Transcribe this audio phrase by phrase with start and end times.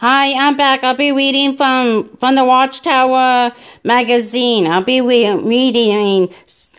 [0.00, 0.84] Hi, I'm back.
[0.84, 3.50] I'll be reading from from the Watchtower
[3.82, 4.68] magazine.
[4.68, 6.32] I'll be re- reading.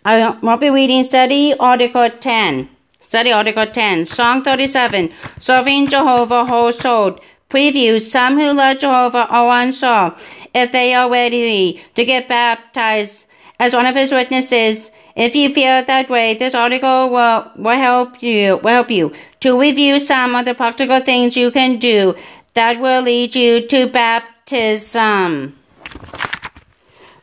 [0.06, 2.69] Uh, I'll be reading Study Article Ten.
[3.01, 4.05] Study Article Ten.
[4.05, 5.11] Song Thirty-seven.
[5.37, 7.19] Serving Jehovah Whole-Souled.
[7.50, 8.00] Preview.
[8.00, 10.15] Some who love Jehovah are unsure
[10.55, 13.25] if they are ready to get baptized
[13.59, 14.91] as one of His witnesses.
[15.17, 19.11] If you feel that way, this article will, will help you will help you
[19.41, 22.15] to review some of the practical things you can do
[22.60, 25.58] that will lead you to baptism.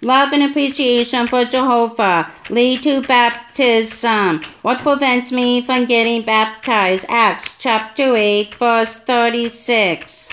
[0.01, 4.43] Love and appreciation for Jehovah lead to baptism.
[4.63, 7.05] What prevents me from getting baptized?
[7.11, 10.31] Acts chapter 8, verse 36.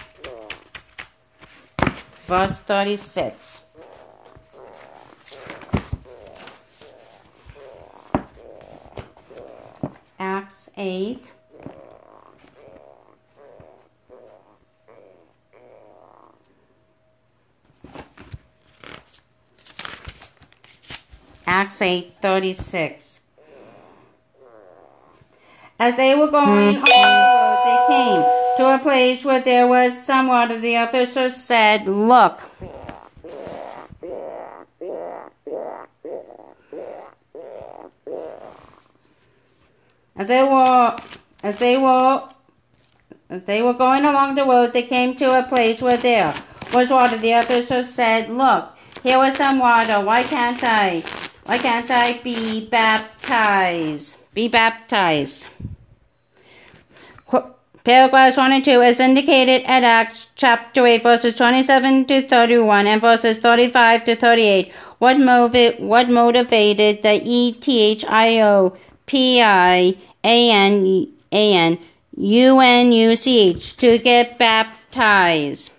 [2.26, 3.66] Verse 36.
[10.18, 11.33] Acts 8.
[21.46, 23.20] Acts 8 36.
[25.80, 28.22] As they were going on the road, they came
[28.58, 30.60] to a place where there was some water.
[30.60, 32.42] The officers said, Look.
[40.16, 40.96] As they were,
[41.42, 42.30] as they were,
[43.30, 46.34] as they were going along the road, they came to a place where there
[46.72, 47.18] was water.
[47.18, 48.70] The officers said, "Look,
[49.02, 50.00] here was some water.
[50.00, 51.04] Why can't I?
[51.46, 54.18] Why can't I be baptized?
[54.34, 55.48] Be baptized."
[57.84, 63.02] Paragraphs 1 and 2 is indicated at Acts chapter 8, verses 27 to 31 and
[63.02, 64.72] verses 35 to 38.
[65.00, 71.78] What, movi- what motivated the ETHIO P I A N A N
[72.16, 75.74] U N U C H to get baptized.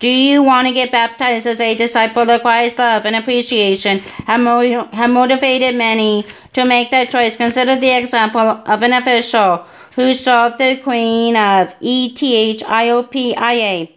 [0.00, 2.78] Do you want to get baptized as a disciple of Christ?
[2.78, 7.36] Love and appreciation have, mo- have motivated many to make that choice.
[7.36, 9.66] Consider the example of an official
[9.96, 13.90] who served the Queen of ETHIOPIA.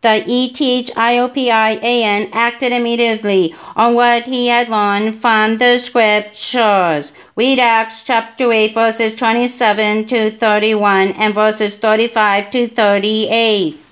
[0.00, 7.12] The ETHIOPIAN acted immediately on what he had learned from the scriptures.
[7.36, 13.89] Read Acts chapter 8 verses 27 to 31 and verses 35 to 38.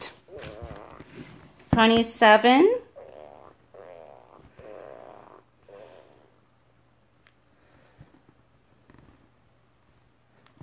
[1.78, 2.75] 27.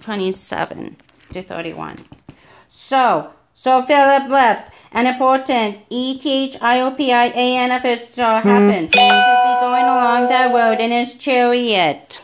[0.01, 0.97] Twenty-seven
[1.31, 1.99] to thirty-one.
[2.69, 4.73] So, so Philip left.
[4.91, 12.19] An important E-T-H-I-O-P-I-A-N official happened to be going along that road in his chariot.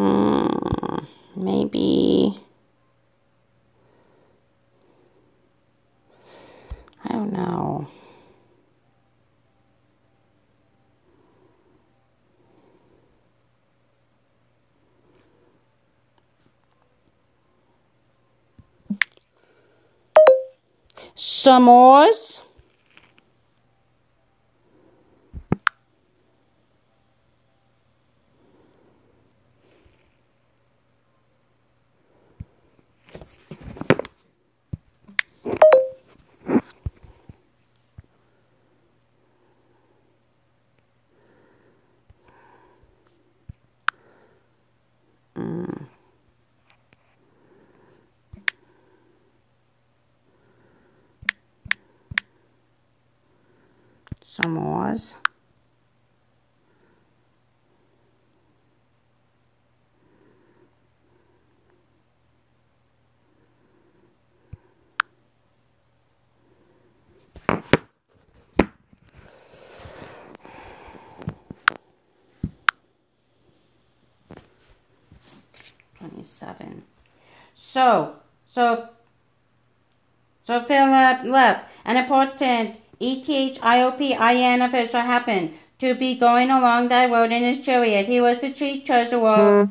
[0.00, 0.46] Hmm,
[1.40, 2.38] maybe.
[7.04, 7.88] I don't know.
[21.14, 22.40] Some S'mores.
[54.90, 55.14] S'mores.
[75.98, 76.82] Twenty-seven.
[77.54, 78.14] So,
[78.48, 78.88] so,
[80.44, 81.68] so Philip left.
[81.84, 82.76] An important
[84.62, 88.06] official happened to be going along that road in his chariot.
[88.06, 89.70] He was the chief treasurer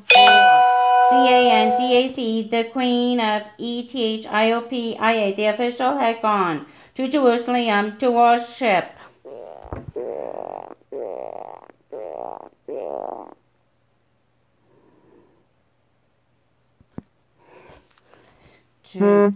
[1.10, 2.50] C-A-N-D-A-C, hmm.
[2.50, 5.34] the queen of E-T-H-I-O-P-I-A.
[5.34, 6.66] The official had gone
[6.96, 8.86] to Jerusalem to worship.
[18.94, 19.34] To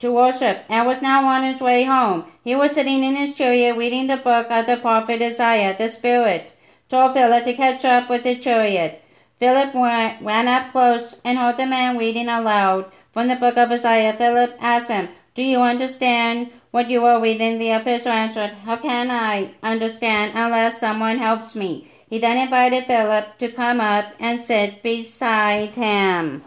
[0.00, 2.24] to, worship and was now on his way home.
[2.44, 5.76] He was sitting in his chariot reading the book of the prophet Isaiah.
[5.76, 6.52] The Spirit
[6.88, 9.02] told Philip to catch up with the chariot.
[9.38, 13.70] Philip went, ran up close and heard the man reading aloud from the book of
[13.70, 14.12] Isaiah.
[14.12, 17.58] Philip asked him, Do you understand what you are reading?
[17.58, 21.90] The official answered, How can I understand unless someone helps me?
[22.08, 26.42] He then invited Philip to come up and sit beside him.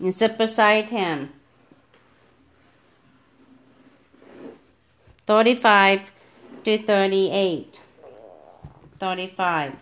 [0.00, 1.30] And sit beside him.
[5.26, 6.12] 35
[6.64, 7.80] to 38.
[8.98, 9.72] 35.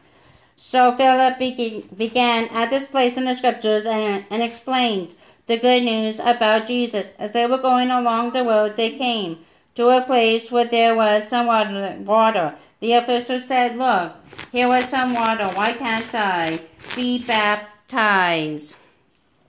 [0.57, 5.15] So Philip began at this place in the scriptures and, and explained
[5.47, 7.09] the good news about Jesus.
[7.19, 9.45] As they were going along the road, they came
[9.75, 12.55] to a place where there was some water.
[12.81, 14.15] The official said, Look,
[14.53, 15.49] here was some water.
[15.49, 16.61] Why can't I
[16.97, 18.77] be baptized?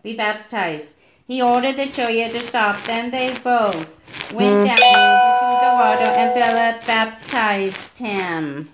[0.03, 0.95] Be baptized.
[1.27, 2.81] He ordered the chariot to stop.
[2.83, 3.94] Then they both
[4.33, 8.69] went down into the water, and Philip baptized him.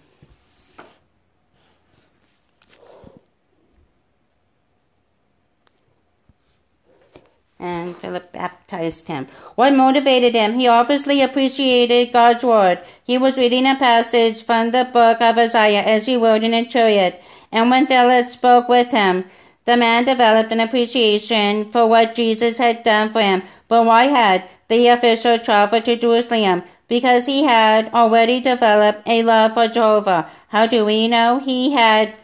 [7.61, 9.27] and Philip baptized him.
[9.55, 10.59] What motivated him?
[10.59, 12.83] He obviously appreciated God's word.
[13.03, 16.65] He was reading a passage from the book of Isaiah as he rode in a
[16.65, 19.25] chariot, and when Philip spoke with him,
[19.65, 23.43] the man developed an appreciation for what Jesus had done for him.
[23.67, 26.63] But why had the official traveled to Jerusalem?
[26.87, 30.29] Because he had already developed a love for Jehovah.
[30.49, 31.39] How do we know?
[31.39, 32.15] He had,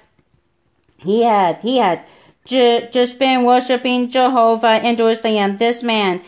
[0.97, 2.03] he had, he had
[2.45, 5.57] just been worshiping Jehovah in Jerusalem.
[5.57, 6.21] This man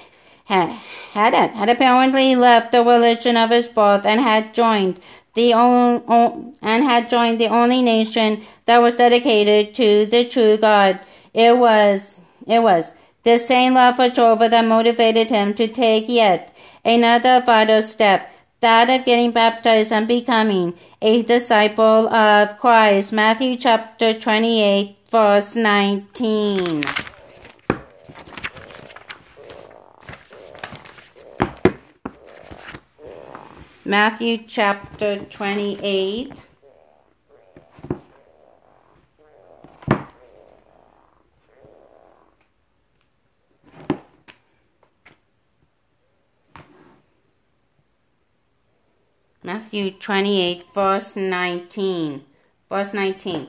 [0.46, 0.70] had,
[1.14, 5.00] had, had apparently left the religion of his birth and had joined
[5.40, 10.58] the on, on, and had joined the only nation that was dedicated to the true
[10.58, 11.00] God.
[11.34, 12.94] It was it was
[13.24, 16.54] this same love for Jehovah that motivated him to take yet
[16.84, 23.14] another vital step, that of getting baptized and becoming a disciple of Christ.
[23.14, 26.84] Matthew chapter 28 verse 19.
[33.90, 36.46] Matthew chapter 28.
[49.42, 52.24] Matthew 28, verse 19.
[52.70, 53.48] Verse 19.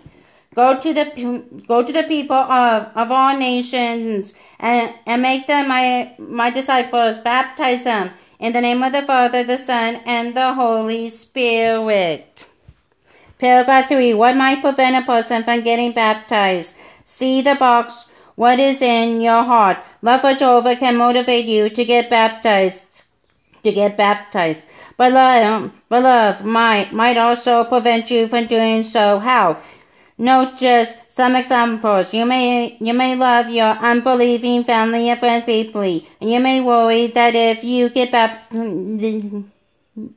[0.55, 5.69] Go to the go to the people of, of all nations and, and make them
[5.69, 10.55] my my disciples, baptize them in the name of the Father, the Son, and the
[10.55, 12.47] Holy Spirit.
[13.39, 14.15] Paragraph 3.
[14.15, 16.75] What might prevent a person from getting baptized?
[17.05, 18.07] See the box.
[18.37, 19.79] What is in your heart?
[20.01, 22.87] Love for Jehovah can motivate you to get baptized.
[23.63, 24.65] To get baptized.
[24.97, 29.19] But love, but love might, might also prevent you from doing so.
[29.19, 29.59] How?
[30.21, 32.13] Note just some examples.
[32.13, 37.07] You may, you may love your unbelieving family and friends deeply, and you may worry
[37.07, 39.51] that if you get baptized, and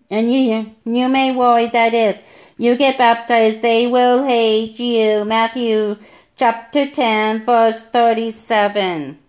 [0.09, 2.21] you, you may worry that if
[2.57, 5.23] you get baptized, they will hate you.
[5.23, 5.95] Matthew
[6.35, 9.19] chapter 10, verse 37.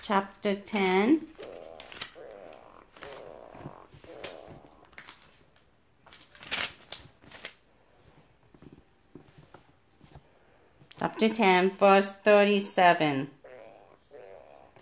[0.00, 1.26] Chapter 10.
[11.02, 13.28] Chapter 10, verse 37.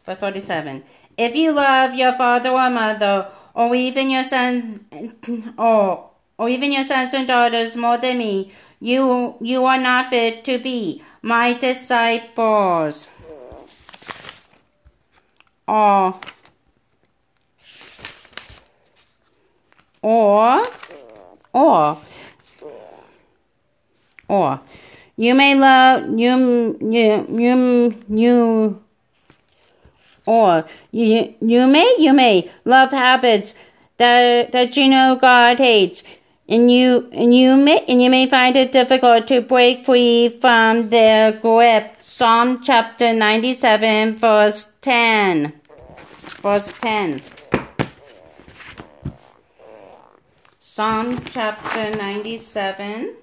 [0.04, 0.84] Verse 37.
[1.16, 4.84] If you love your father or mother, or even your son,
[5.58, 10.44] or, or even your sons and daughters more than me, you, you are not fit
[10.44, 13.06] to be my disciples.
[15.66, 16.20] Or,
[20.02, 20.66] or,
[21.54, 21.98] or,
[24.28, 24.60] or,
[25.20, 28.82] you may love you you you you
[30.24, 33.54] or you you may you may love habits
[33.98, 36.02] that that you know God hates
[36.48, 40.88] and you and you may and you may find it difficult to break free from
[40.88, 41.96] their grip.
[42.00, 45.52] Psalm chapter 97 verse 10.
[46.40, 47.20] Verse 10.
[50.60, 53.16] Psalm chapter 97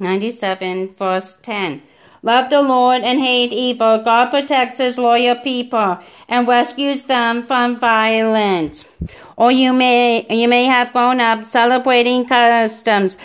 [0.00, 1.82] 97 verse 10.
[2.22, 3.98] Love the Lord and hate evil.
[3.98, 8.84] God protects his loyal people and rescues them from violence.
[9.36, 13.16] Or you may you may have grown up celebrating customs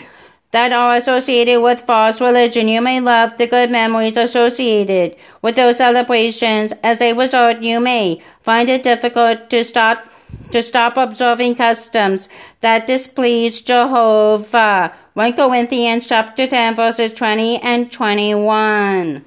[0.51, 2.70] that are associated with false religion.
[2.70, 6.72] You may love the good memories associated with those celebrations.
[6.82, 10.08] As a result, you may find it difficult to stop
[10.51, 12.30] to stop observing customs
[12.62, 14.94] that displease Jehovah.
[15.13, 19.25] 1 Corinthians chapter 10 verses 20 and 21.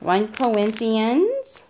[0.00, 1.62] 1 Corinthians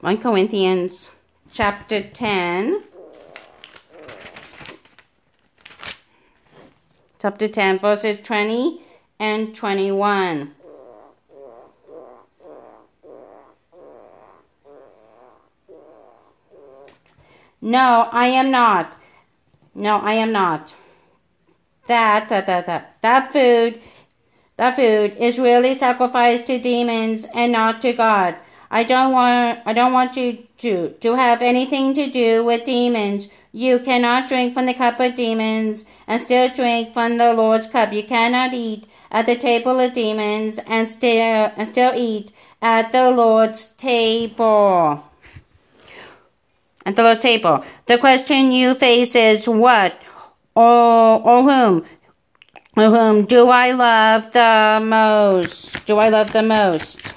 [0.00, 1.10] 1 Corinthians
[1.50, 2.82] chapter 10
[7.20, 8.82] chapter 10 verses 20
[9.20, 10.54] and 21
[17.64, 18.96] No, I am not.
[19.72, 20.74] No, I am not.
[21.86, 23.80] That, that, that, that, that food,
[24.56, 28.34] that food is really sacrificed to demons and not to God.
[28.68, 33.28] I don't want, I don't want you to, to have anything to do with demons.
[33.52, 37.92] You cannot drink from the cup of demons and still drink from the Lord's cup.
[37.92, 43.10] You cannot eat at the table of demons and still, and still eat at the
[43.12, 45.04] Lord's table
[46.84, 47.64] at the Lord's table.
[47.86, 49.94] The question you face is what
[50.54, 51.84] or, or whom?
[52.74, 55.84] Whom do I love the most?
[55.86, 57.14] Do I love the most?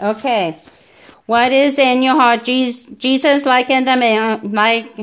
[0.00, 0.58] Okay.
[1.26, 2.44] What is in your heart?
[2.44, 4.94] Jesus likened the man, like,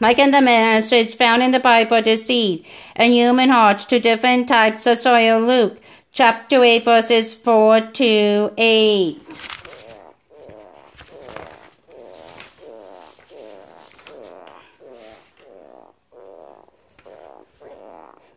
[0.00, 3.98] likened the man, so it's found in the Bible to seed and human hearts to
[3.98, 5.40] different types of soil.
[5.40, 5.80] Luke
[6.12, 9.48] chapter 8, verses 4 to 8.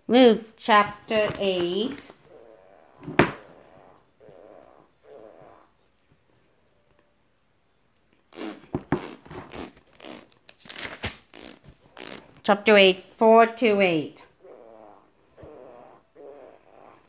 [0.08, 2.12] Luke chapter 8.
[12.44, 14.26] Chapter 8, 4 to 8.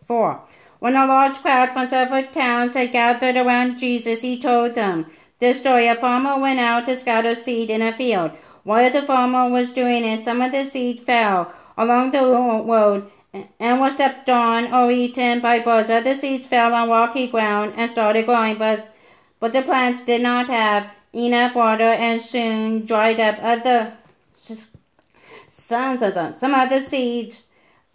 [0.09, 0.41] 4.
[0.79, 5.07] When a large crowd from several towns had gathered around Jesus, he told them
[5.39, 5.89] this story.
[5.89, 8.33] A farmer went out to scatter seed in a field.
[8.63, 13.11] While the farmer was doing it, some of the seed fell along the road
[13.61, 15.91] and was stepped on or eaten by birds.
[15.91, 18.95] Other seeds fell on rocky ground and started growing, but,
[19.41, 23.39] but the plants did not have enough water and soon dried up.
[23.41, 23.95] Other
[25.49, 27.47] some, some other seeds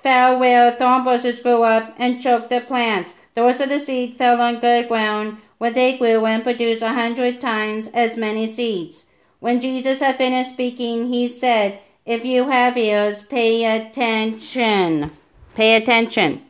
[0.03, 3.15] fell where thorn bushes grew up and choked the plants.
[3.35, 6.93] The rest of the seed fell on good ground, where they grew and produced a
[6.93, 9.05] hundred times as many seeds.
[9.39, 15.11] When Jesus had finished speaking, he said, If you have ears, pay attention.
[15.55, 16.41] Pay attention.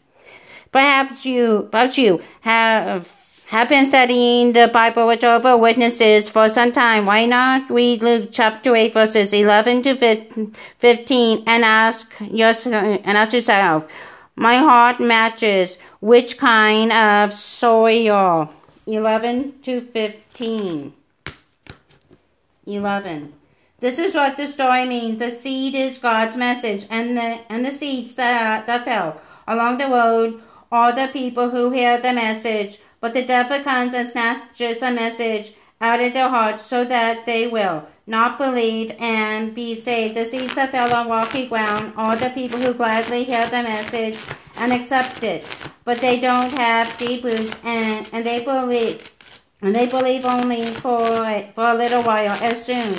[0.72, 3.08] Perhaps you, perhaps you have
[3.52, 7.06] have been studying the Bible with Jehovah Witnesses for some time.
[7.06, 13.34] Why not read Luke chapter 8 verses 11 to 15 and ask, yourself, and ask
[13.34, 13.92] yourself,
[14.38, 18.54] my heart matches which kind of soil?
[18.88, 20.94] 11 to 15.
[22.66, 23.34] 11.
[23.82, 25.20] This is what the story means.
[25.20, 29.90] The seed is God's message, and the and the seeds that, that fell along the
[29.90, 30.42] road
[30.72, 35.54] are the people who hear the message but the devil comes and snatches the message
[35.82, 40.16] out of their hearts so that they will not believe and be saved.
[40.16, 44.20] The seeds that fell on rocky ground are the people who gladly hear the message
[44.56, 45.46] and accept it,
[45.84, 49.12] but they don't have deep roots and, and they believe
[49.62, 51.00] and they believe only for
[51.56, 52.32] for a little while.
[52.42, 52.96] As soon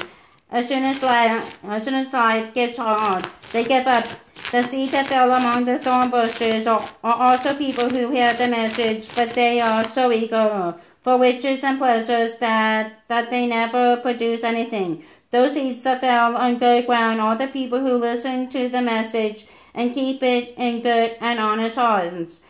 [0.53, 4.07] as soon as life as soon as life gets hard, they give up.
[4.51, 8.49] The seed that fell among the thorn bushes are, are also people who hear the
[8.49, 14.45] message, but they are so eager for riches and pleasures that, that they never produce
[14.45, 15.05] anything.
[15.31, 19.47] Those seeds that fell on good ground are the people who listen to the message
[19.75, 22.43] and keep it in good and honest hearts.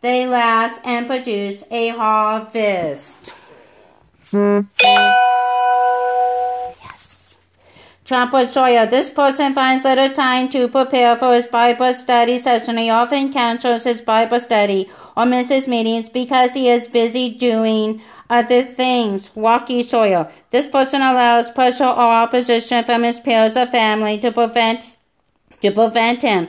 [0.00, 3.32] They last and produce a harvest.
[4.32, 4.60] Hmm.
[8.04, 8.86] Trumpet soil.
[8.86, 12.76] This person finds little time to prepare for his Bible study session.
[12.76, 18.62] He often cancels his Bible study or misses meetings because he is busy doing other
[18.62, 19.30] things.
[19.34, 20.30] Rocky soil.
[20.50, 24.84] This person allows pressure or opposition from his peers or family to prevent
[25.62, 26.48] to prevent him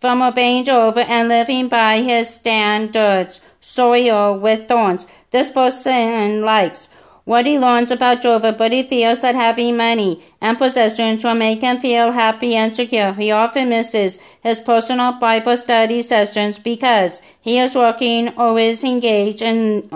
[0.00, 3.40] from obeying Jehovah and living by his standards.
[3.60, 5.06] Soil with thorns.
[5.30, 6.88] This person likes
[7.28, 11.60] what he learns about Jehovah, but he feels that having money and possessions will make
[11.60, 13.12] him feel happy and secure.
[13.12, 19.42] He often misses his personal Bible study sessions because he is working or is engaged
[19.42, 19.90] in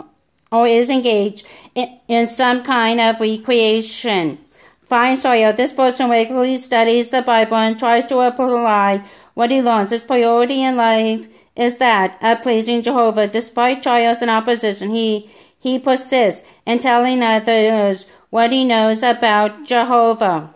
[0.51, 4.37] or is engaged in, in some kind of recreation.
[4.85, 9.91] Fine soil, this person regularly studies the Bible and tries to apply what he learns.
[9.91, 13.27] His priority in life is that of pleasing Jehovah.
[13.27, 15.31] Despite trials and opposition, he,
[15.63, 20.53] he persists in telling others what he knows about Jehovah.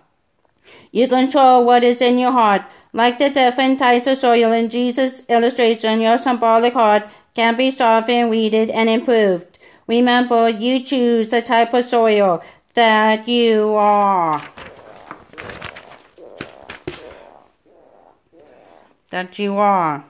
[0.90, 2.62] You control what is in your heart.
[2.92, 8.30] Like the different types of soil in Jesus' illustration, your symbolic heart can be softened,
[8.30, 9.60] weeded, and improved.
[9.86, 12.42] Remember, you choose the type of soil
[12.74, 14.42] that you are.
[19.10, 20.04] That you are.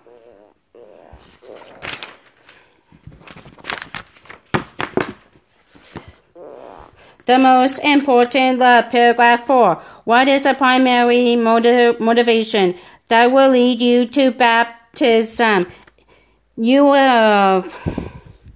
[7.27, 9.75] The most important love, paragraph 4.
[10.05, 12.77] What is the primary motiv- motivation
[13.09, 15.67] that will lead you to baptism?
[16.57, 17.75] You have,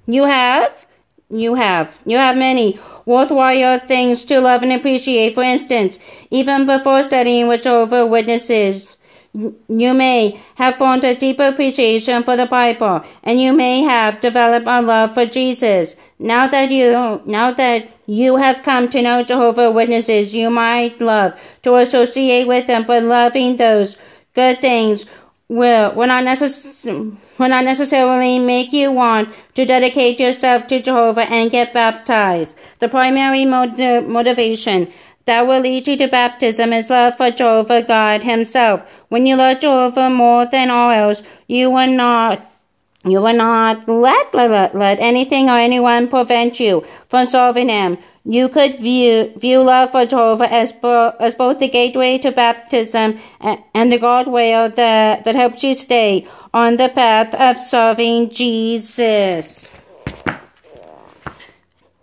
[0.07, 0.87] you have,
[1.31, 5.35] you have, you have many worthwhile things to love and appreciate.
[5.35, 5.99] For instance,
[6.31, 8.90] even before studying with Jehovah Witnesses,
[9.33, 14.67] you may have formed a deep appreciation for the Bible, and you may have developed
[14.67, 15.95] a love for Jesus.
[16.19, 21.41] Now that you, now that you have come to know Jehovah Witnesses, you might love
[21.63, 23.97] to associate with them, but loving those
[24.35, 25.07] good things
[25.49, 26.87] will, will not necess-
[27.39, 32.57] will not necessarily make you want to dedicate yourself to Jehovah and get baptized.
[32.81, 34.89] The primary motiv- motivation
[35.31, 38.83] that will lead you to baptism is love for Jehovah God Himself.
[39.11, 42.47] When you love Jehovah more than all else, you will not
[43.05, 47.97] you will not let, let, let anything or anyone prevent you from serving Him.
[48.25, 53.21] You could view, view love for Jehovah as, bo- as both the gateway to baptism
[53.41, 59.71] and, and the guardrail that, that helps you stay on the path of serving Jesus.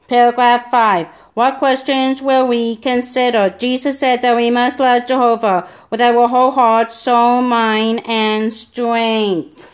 [0.07, 1.07] Paragraph 5.
[1.37, 3.51] What questions will we consider?
[3.51, 9.69] Jesus said that we must love Jehovah with our whole heart, soul, mind, and strength.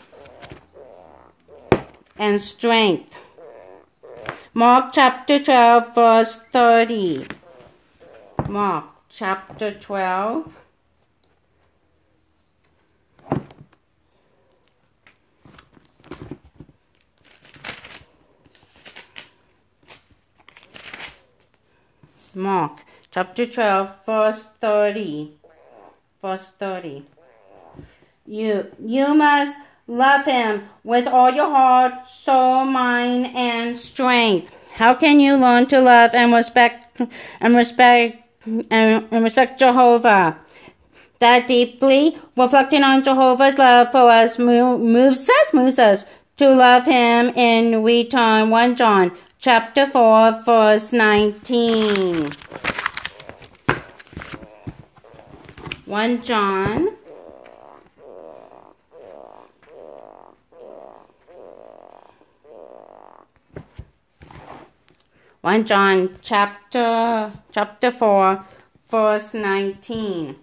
[2.18, 3.22] And strength.
[4.52, 7.28] Mark chapter 12, verse 30.
[8.46, 10.63] Mark chapter 12.
[22.36, 25.32] Mark chapter 12, verse 30.
[26.20, 27.04] Verse 30.
[28.26, 34.54] You, you must love him with all your heart, soul, mind, and strength.
[34.72, 37.00] How can you learn to love and respect
[37.40, 38.22] and respect
[38.70, 40.38] and, respect Jehovah?
[41.20, 46.04] That deeply reflecting on Jehovah's love for us moves us, moves us
[46.38, 48.50] to love him in return.
[48.50, 49.12] 1 John
[49.44, 52.32] chapter 4, verse 19.
[55.84, 56.88] 1 John.
[65.42, 68.46] One John chapter chapter four
[68.88, 70.36] verse nineteen.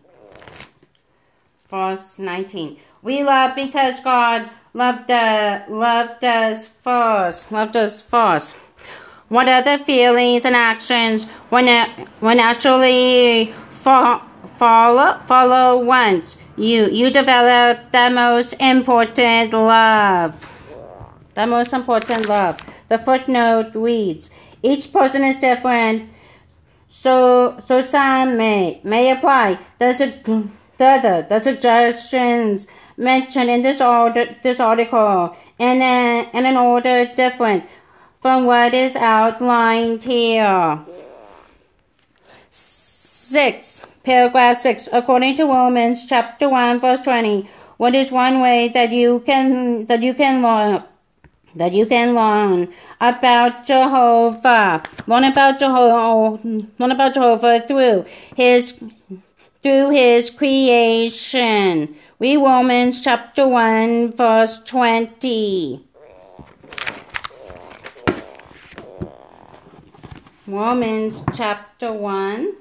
[1.71, 2.77] Verse nineteen.
[3.01, 7.51] We love because God loved uh, loved us first.
[7.51, 8.55] Loved us first.
[9.31, 11.87] What other feelings and actions will, na-
[12.19, 14.19] will naturally fo-
[14.57, 20.35] follow, follow once you, you develop the most important love?
[21.33, 22.59] The most important love.
[22.89, 24.29] The footnote reads,
[24.63, 26.09] each person is different,
[26.89, 29.59] so so some may may apply.
[29.79, 29.93] The,
[30.77, 32.67] further, the suggestions
[32.97, 37.63] mentioned in this order this article in, a, in an order different
[38.21, 40.79] from what is outlined here.
[42.51, 43.81] 6.
[44.03, 44.89] Paragraph 6.
[44.93, 50.03] According to Romans chapter 1 verse 20, what is one way that you can that
[50.03, 50.83] you can learn
[51.55, 54.83] that you can learn about Jehovah.
[55.07, 56.39] Learn about Jehovah
[56.77, 58.05] learn about Jehovah through
[58.35, 58.83] his
[59.63, 61.95] through his creation.
[62.19, 65.90] Read Romans chapter 1 verse 20.
[70.51, 72.57] Romans chapter 1.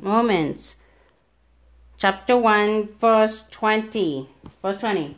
[0.00, 0.76] Romans
[1.98, 4.28] chapter 1 verse 20
[4.62, 5.16] verse 20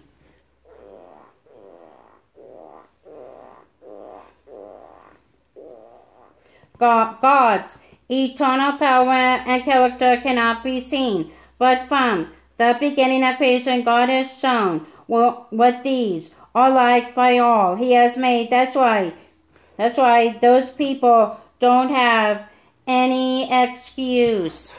[6.79, 7.79] God's
[8.11, 14.39] eternal power and character cannot be seen, but from the beginning of creation, God has
[14.39, 18.51] shown what, these are like by all He has made.
[18.51, 19.13] That's why,
[19.77, 22.49] that's why those people don't have
[22.87, 24.75] any excuse.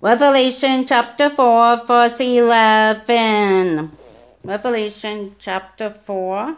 [0.00, 3.92] Revelation chapter 4, verse 11.
[4.44, 6.56] Revelation chapter 4.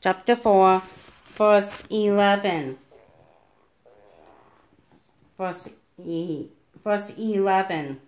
[0.00, 0.82] Chapter 4,
[1.36, 2.78] verse 11.
[5.38, 5.70] Verse,
[6.04, 6.46] e,
[6.84, 8.00] verse 11.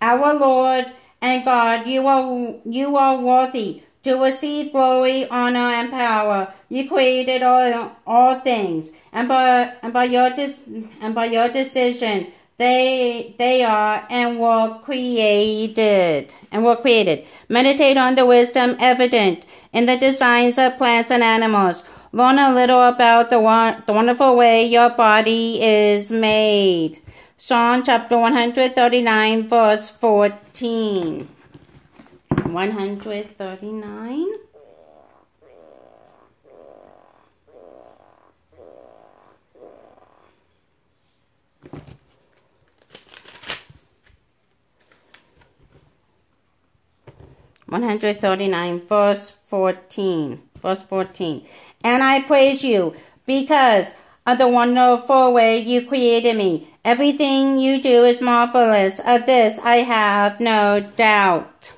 [0.00, 0.86] Our Lord
[1.22, 6.52] and God, you are, you are worthy to receive glory, honor, and power.
[6.68, 10.30] You created all, all things, and by, and by your
[11.00, 17.26] and by your decision, they they are and were created and were created.
[17.48, 19.44] Meditate on the wisdom evident
[19.76, 21.84] in the designs of plants and animals.
[22.10, 23.36] Learn a little about the,
[23.86, 27.02] the wonderful way your body is made.
[27.36, 31.28] Psalm chapter 139, verse 14.
[32.30, 34.26] 139.
[47.68, 50.42] One hundred thirty nine, verse fourteen.
[50.60, 51.46] Verse fourteen.
[51.84, 52.94] And I praise you
[53.26, 53.94] because
[54.26, 56.68] of the wonderful way you created me.
[56.84, 59.00] Everything you do is marvelous.
[59.00, 61.72] Of this I have no doubt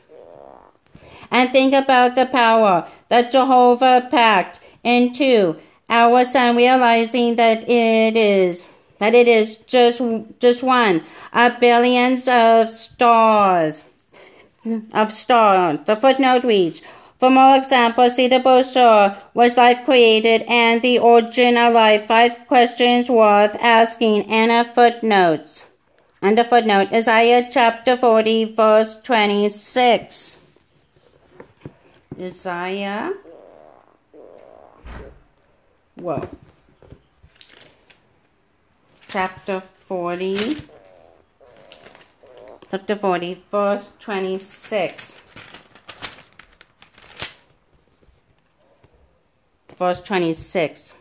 [1.30, 5.56] and think about the power that Jehovah packed into
[5.90, 10.02] our sun, realizing that it is that it is just
[10.40, 11.02] just one
[11.32, 13.84] of billions of stars
[14.92, 15.80] of stars.
[15.86, 16.82] The footnote reads.
[17.18, 22.06] For more examples, see the brochure Was Life Created and The Origin of Life.
[22.06, 25.66] Five questions worth asking and a footnote.
[26.22, 30.38] And a footnote, Isaiah chapter 40, verse 26.
[32.20, 33.14] Isaiah.
[35.96, 36.28] Whoa.
[39.08, 40.56] Chapter 40.
[42.70, 45.18] Chapter 40, verse 26.
[49.78, 50.94] Verse 26.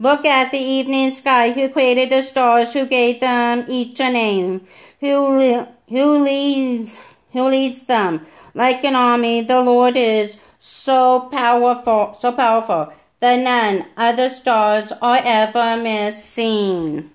[0.00, 4.66] Look at the evening sky, who created the stars, who gave them each a name,
[4.98, 7.00] who, who leads,
[7.32, 9.42] who leads them like an army.
[9.42, 17.12] The Lord is so powerful, so powerful that none other stars are ever missing.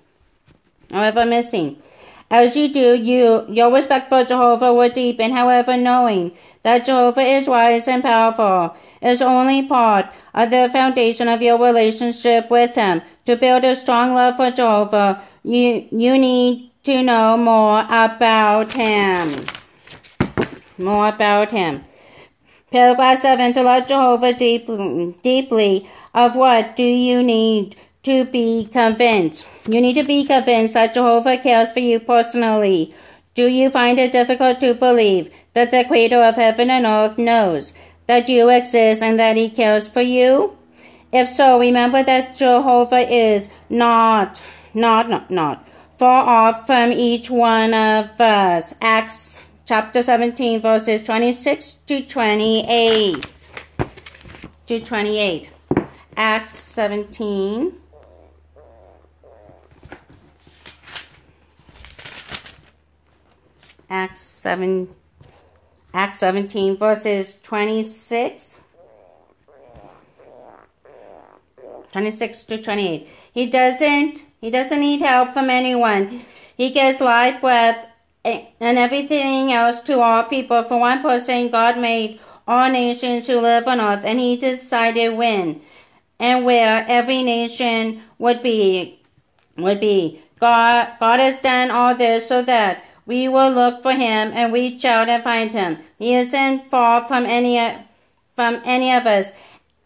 [0.91, 1.81] Are ever missing.
[2.31, 5.31] As you do, you your respect for Jehovah will deepen.
[5.31, 6.35] However, knowing
[6.67, 12.51] that Jehovah is wise and powerful is only part of the foundation of your relationship
[12.51, 13.01] with Him.
[13.25, 19.47] To build a strong love for Jehovah, you you need to know more about Him
[20.77, 21.83] more about him.
[22.71, 29.45] Paragraph 7 To love Jehovah deeply, deeply of what do you need to be convinced?
[29.67, 32.93] You need to be convinced that Jehovah cares for you personally.
[33.37, 37.71] Do you find it difficult to believe that the Creator of heaven and earth knows
[38.07, 40.57] that you exist and that He cares for you?
[41.11, 44.41] If so, remember that Jehovah is not,
[44.73, 45.67] not, not, not
[45.99, 48.73] far off from each one of us.
[48.81, 53.23] Acts chapter 17, verses 26 to 28.
[54.65, 55.49] To 28.
[56.15, 57.73] Acts 17.
[63.89, 64.93] Acts 7
[65.93, 68.61] Acts 17 verses 26
[71.91, 76.21] 26 to 28 he doesn't he doesn't need help from anyone
[76.55, 77.87] he gives life breath
[78.27, 80.63] and everything else to all people.
[80.63, 85.61] For one person, God made all nations to live on earth, and He decided when
[86.19, 88.99] and where every nation would be.
[89.57, 90.21] Would be.
[90.39, 94.53] God, God has done all this so that we will look for Him and
[94.85, 95.79] out and find Him.
[95.97, 97.57] He isn't far from any
[98.35, 99.31] from any of us,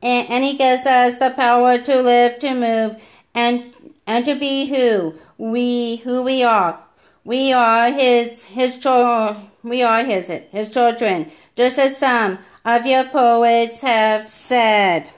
[0.02, 3.02] and, and He gives us the power to live, to move,
[3.34, 3.74] and
[4.06, 6.80] and to be who we who we are.
[7.24, 9.50] We are his his children.
[9.64, 11.32] We are his his children.
[11.56, 15.10] Just as some of your poets have said.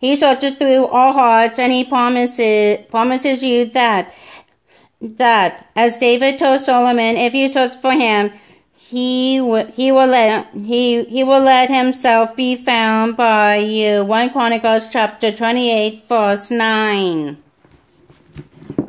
[0.00, 4.14] He searches through all hearts and he promises promises you that
[5.02, 8.30] that as David told Solomon, if you search for him,
[8.74, 14.04] he will he will let he he will let himself be found by you.
[14.04, 17.42] One Chronicles chapter twenty eight verse nine.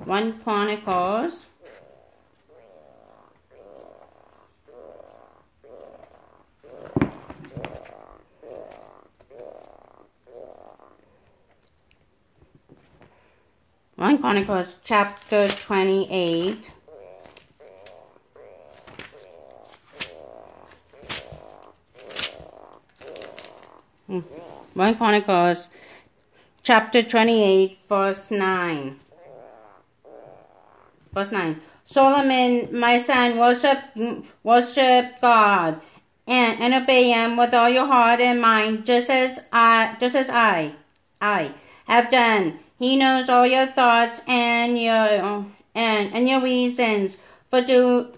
[0.06, 1.46] One Chronicles.
[14.04, 16.72] One Chronicles chapter 28.
[24.08, 24.20] Hmm.
[24.74, 25.70] One Chronicles
[26.64, 29.00] chapter 28, verse 9.
[31.14, 31.62] Verse 9.
[31.86, 33.80] Solomon, my son, worship,
[34.44, 35.80] worship God
[36.28, 40.30] and, and obey him with all your heart and mind, just as I, just as
[40.30, 40.74] I,
[41.22, 41.54] I
[41.86, 42.60] have done.
[42.84, 47.16] He knows all your thoughts and your and, and your reasons
[47.50, 48.10] for do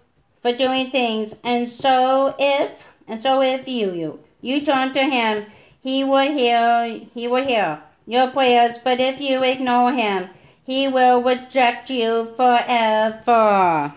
[0.42, 1.36] for doing things.
[1.44, 2.72] And so if
[3.08, 5.46] and so if you you you turn to him,
[5.84, 8.80] he will hear he will hear your prayers.
[8.84, 10.32] But if you ignore him,
[10.64, 13.94] he will reject you forever.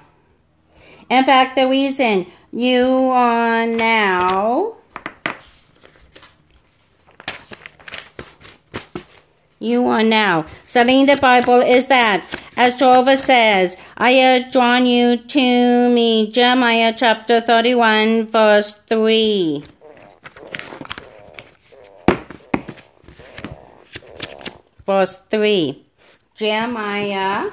[1.08, 4.76] In fact, the reason you are now
[9.60, 12.24] you are now studying the Bible is that,
[12.56, 16.30] as Jehovah says, I have drawn you to me.
[16.30, 19.64] Jeremiah chapter 31, verse 3.
[24.86, 25.84] Verse 3.
[26.34, 27.50] Jeremiah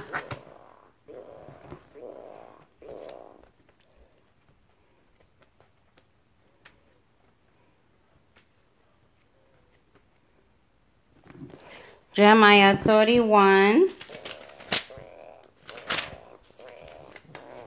[12.16, 13.90] Jeremiah 31,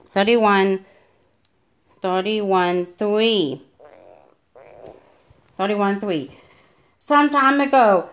[0.08, 0.87] 31,
[2.00, 3.62] 31, 3.
[5.58, 6.30] 31, 3.
[6.96, 8.08] Some time ago,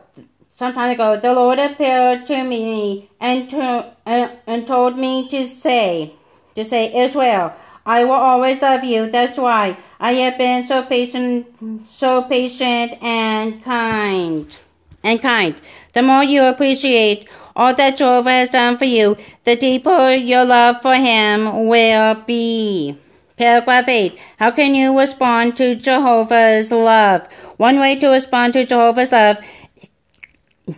[0.54, 5.48] some time ago, the Lord appeared to me and, to, uh, and told me to
[5.48, 6.16] say,
[6.58, 7.54] to say, Israel,
[7.86, 9.10] I will always love you.
[9.10, 11.48] That's why I have been so patient,
[11.90, 14.58] so patient and kind
[15.06, 15.56] and kind.
[15.94, 19.16] The more you appreciate all that Jehovah has done for you,
[19.46, 23.00] the deeper your love for him will be.
[23.38, 24.20] Paragraph 8.
[24.40, 27.28] How can you respond to Jehovah's love?
[27.58, 29.38] One way to respond to Jehovah's love,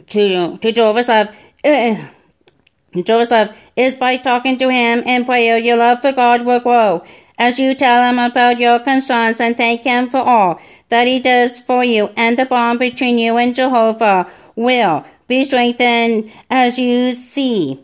[0.07, 1.31] to, to Jehovah's love,
[1.63, 5.57] Jehovah's love is by talking to him in prayer.
[5.57, 7.03] Your love for God will grow
[7.37, 11.59] as you tell him about your concerns and thank him for all that he does
[11.59, 17.79] for you, and the bond between you and Jehovah will be strengthened as you see.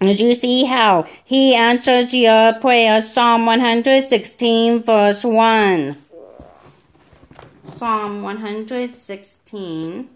[0.00, 5.96] As you see how he answers your prayer, Psalm 116, verse 1.
[7.76, 10.08] Psalm 116.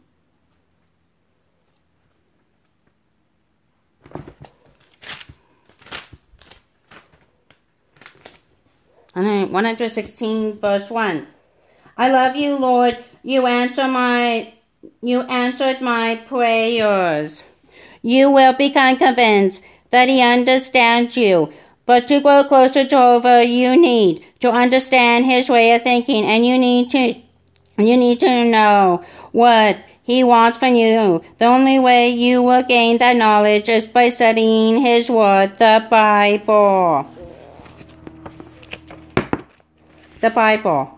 [9.14, 11.26] And then 116 verse 1.
[11.96, 13.02] I love you, Lord.
[13.22, 14.52] You answer my
[15.02, 17.42] you answered my prayers.
[18.02, 21.52] You will become convinced that he understands you.
[21.86, 26.44] But to grow closer to Jehovah, you need to understand his way of thinking and
[26.44, 27.14] you need to
[27.78, 31.22] you need to know what he wants from you.
[31.38, 37.06] The only way you will gain that knowledge is by studying his word, the Bible
[40.20, 40.95] the Bible.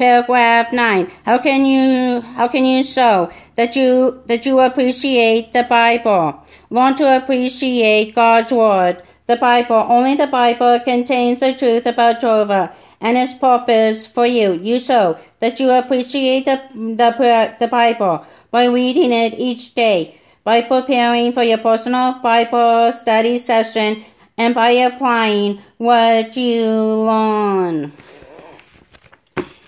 [0.00, 1.08] Paragraph 9.
[1.26, 6.42] How can you how can you show that you that you appreciate the Bible?
[6.70, 9.02] Learn to appreciate God's word.
[9.26, 14.54] The Bible, only the Bible contains the truth about Jehovah and its purpose for you.
[14.54, 20.62] You show that you appreciate the, the, the Bible by reading it each day, by
[20.62, 24.02] preparing for your personal Bible study session,
[24.38, 27.92] and by applying what you learn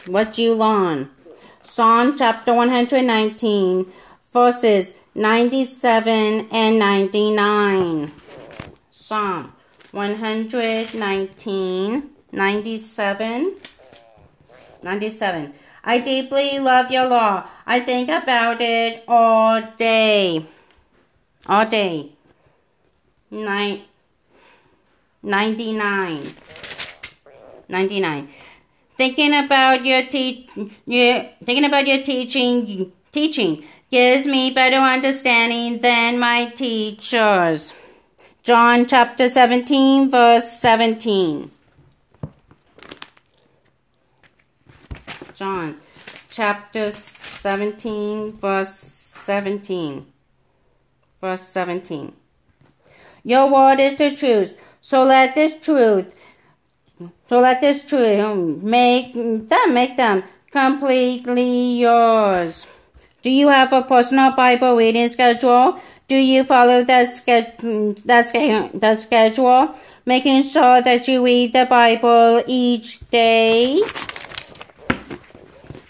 [0.07, 1.11] what you learn.
[1.63, 3.87] Psalm chapter 119,
[4.33, 8.13] verses 97 and 99.
[8.91, 9.53] Psalm
[9.93, 13.57] 119, 97,
[14.83, 15.55] 97.
[15.85, 17.47] I deeply love your law.
[17.67, 20.47] I think about it all day.
[21.47, 22.13] All day.
[23.31, 23.83] Nine,
[25.23, 26.23] 99.
[27.69, 28.29] 99.
[29.03, 30.49] Thinking about your te-
[30.87, 37.73] your, thinking about your teaching teaching gives me better understanding than my teachers.
[38.45, 41.51] John chapter 17 verse 17.
[45.35, 45.81] John
[46.31, 50.07] chapter 17 verse 17.
[51.21, 52.13] Verse 17.
[53.25, 54.57] Your word is the truth.
[54.81, 56.17] So let this truth
[57.29, 62.67] so let this truth make them make them completely yours.
[63.23, 65.79] Do you have a personal Bible reading schedule?
[66.09, 67.57] Do you follow that, ske-
[68.05, 69.75] that, that schedule?
[70.05, 73.81] Making sure that you read the Bible each day?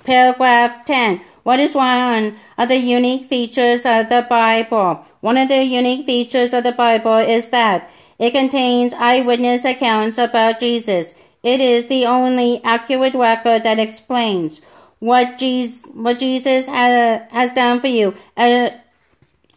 [0.05, 1.22] Paragraph 10.
[1.42, 5.07] What is one of the unique features of the Bible?
[5.20, 7.90] One of the unique features of the Bible is that
[8.22, 11.12] it contains eyewitness accounts about Jesus.
[11.42, 14.61] It is the only accurate record that explains
[15.00, 18.14] what Jesus, what Jesus has, has done for you.
[18.37, 18.70] Uh,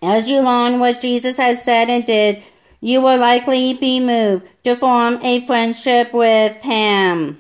[0.02, 2.42] as you learn what Jesus has said and did,
[2.82, 7.38] you will likely be moved to form a friendship with him.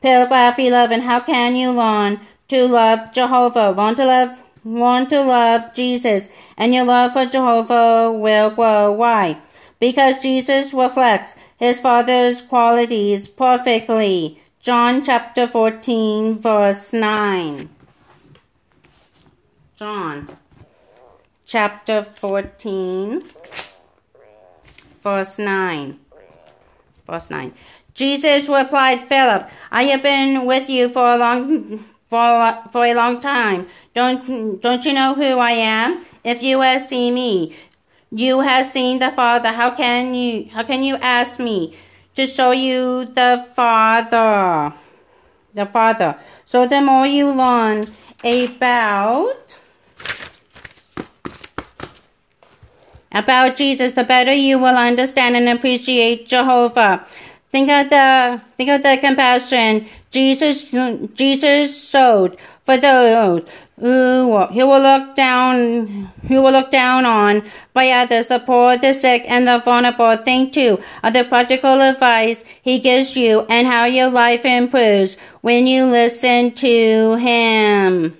[0.00, 1.02] Paragraph 11.
[1.02, 3.72] How can you learn to love Jehovah?
[3.72, 8.92] Learn to love, learn to love Jesus, and your love for Jehovah will grow.
[8.92, 9.42] Why?
[9.78, 14.40] Because Jesus reflects his Father's qualities perfectly.
[14.60, 17.68] John chapter 14, verse 9.
[19.76, 20.36] John
[21.44, 23.22] chapter 14,
[25.02, 25.98] verse 9.
[27.06, 27.54] Verse 9.
[27.94, 33.20] Jesus replied, Philip, I have been with you for a long for, for a long
[33.20, 33.68] time.
[33.94, 36.04] Don't don't you know who I am?
[36.24, 37.56] If you have seen me,
[38.16, 39.52] you have seen the Father.
[39.52, 41.76] How can you how can you ask me
[42.14, 44.72] to show you the Father?
[45.52, 46.16] The Father.
[46.46, 47.88] So the more you learn
[48.24, 49.58] about
[53.12, 57.06] about Jesus, the better you will understand and appreciate Jehovah.
[57.50, 60.70] Think of the think of the compassion Jesus
[61.14, 63.44] Jesus showed for those
[63.78, 67.42] who he will look down who will look down on
[67.74, 70.16] by others, the poor, the sick, and the vulnerable.
[70.16, 75.66] Think too of the practical advice he gives you and how your life improves when
[75.66, 78.16] you listen to him.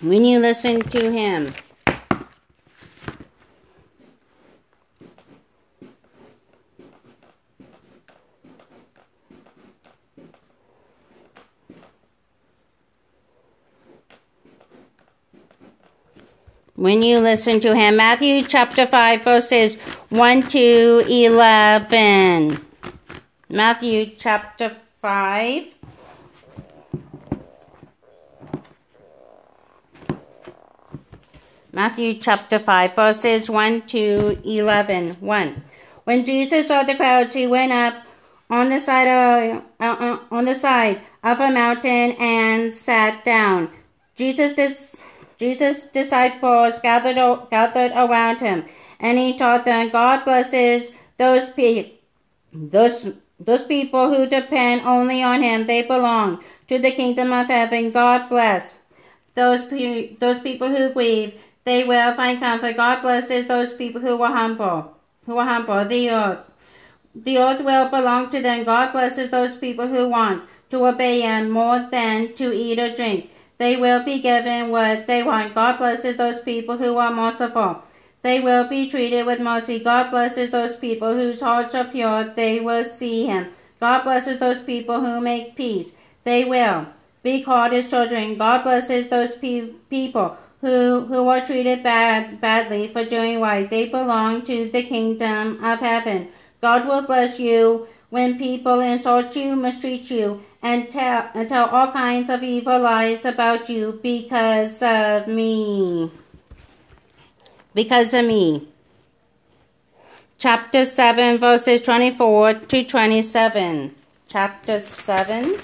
[0.00, 1.48] When you listen to him.
[16.80, 17.96] When you listen to him.
[17.96, 19.76] Matthew chapter 5, verses
[20.08, 22.56] 1 to 11.
[23.50, 25.66] Matthew chapter 5.
[31.70, 35.16] Matthew chapter 5, verses 1 to 11.
[35.20, 35.64] 1.
[36.04, 38.06] When Jesus saw the crowds, he went up
[38.48, 43.70] on the side of, uh, uh on the side of a mountain and sat down.
[44.16, 44.96] Jesus dis-
[45.40, 47.16] Jesus' disciples gathered,
[47.50, 48.66] gathered around him,
[49.00, 51.92] and he taught them, God blesses those, pe-
[52.52, 55.66] those, those people who depend only on him.
[55.66, 57.90] They belong to the kingdom of heaven.
[57.90, 58.74] God bless
[59.34, 61.40] those, pe- those people who grieve.
[61.64, 62.76] They will find comfort.
[62.76, 65.86] God blesses those people who are humble, who are humble.
[65.86, 66.40] The earth,
[67.14, 68.64] the earth will belong to them.
[68.64, 73.30] God blesses those people who want to obey him more than to eat or drink.
[73.60, 75.54] They will be given what they want.
[75.54, 77.82] God blesses those people who are merciful.
[78.22, 79.78] They will be treated with mercy.
[79.78, 82.24] God blesses those people whose hearts are pure.
[82.24, 83.48] They will see Him.
[83.78, 85.92] God blesses those people who make peace.
[86.24, 86.86] They will
[87.22, 88.38] be called His children.
[88.38, 93.68] God blesses those pe- people who, who are treated bad, badly for doing right.
[93.68, 96.28] They belong to the kingdom of heaven.
[96.62, 101.92] God will bless you when people insult you, mistreat you, and tell, and tell all
[101.92, 106.10] kinds of evil lies about you because of me.
[107.74, 108.68] Because of me.
[110.38, 113.94] Chapter 7, verses 24 to 27.
[114.26, 115.58] Chapter 7.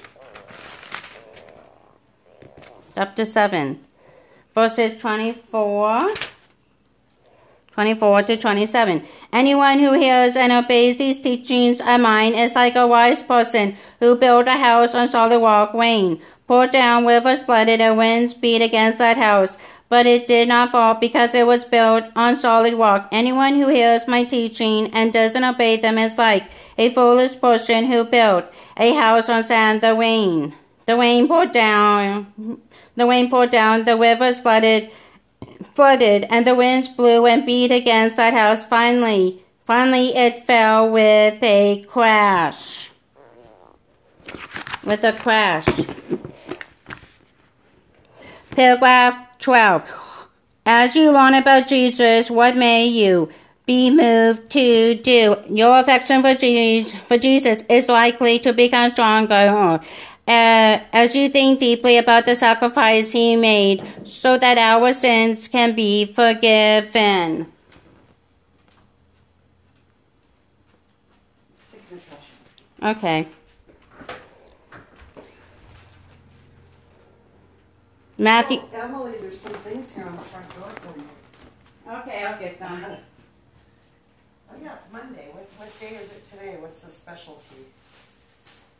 [2.94, 3.84] Chapter 7,
[4.54, 6.14] verses 24
[7.76, 9.02] 24 to 27.
[9.34, 14.16] Anyone who hears and obeys these teachings of mine is like a wise person who
[14.16, 15.74] built a house on solid rock.
[15.74, 19.58] Rain poured down, rivers flooded, and winds beat against that house.
[19.88, 23.08] but it did not fall because it was built on solid rock.
[23.12, 26.44] Anyone who hears my teaching and doesn't obey them is like
[26.76, 28.46] a foolish person who built
[28.76, 29.82] a house on sand.
[29.82, 30.54] The rain,
[30.86, 32.26] the rain poured down,
[32.96, 34.90] the rain poured down, the rivers flooded,
[35.76, 38.64] flooded, and the winds blew and beat against that house.
[38.64, 42.90] Finally, finally it fell with a crash.
[44.82, 45.66] With a crash.
[48.50, 50.26] Paragraph 12.
[50.64, 53.28] As you learn about Jesus, what may you
[53.66, 55.36] be moved to do?
[55.48, 59.80] Your affection for Jesus, for Jesus is likely to become stronger
[60.26, 65.74] uh, as you think deeply about the sacrifice he made so that our sins can
[65.74, 67.52] be forgiven.
[72.82, 73.26] Okay.
[78.18, 78.62] Matthew.
[78.72, 81.98] Oh, Emily, there's some things here on the front door for you.
[82.00, 82.96] Okay, I'll get them.
[84.50, 85.28] Oh yeah, it's Monday.
[85.32, 86.56] What, what day is it today?
[86.58, 87.66] What's the specialty?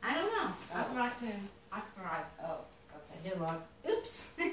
[0.07, 0.49] I don't know.
[0.75, 0.85] I Oh.
[0.85, 1.27] forgot to.
[1.73, 2.31] I forgot.
[2.43, 2.59] Oh,
[2.97, 3.29] okay.
[3.29, 3.61] Did log.
[3.91, 4.25] Oops.
[4.39, 4.51] there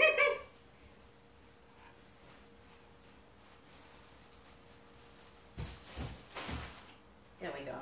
[7.57, 7.75] we go.